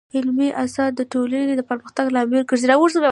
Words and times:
علمي 0.15 0.49
اثار 0.63 0.89
د 0.95 1.01
ټولنې 1.13 1.53
د 1.57 1.61
پرمختګ 1.69 2.05
لامل 2.15 2.41
ګرځي. 2.49 2.99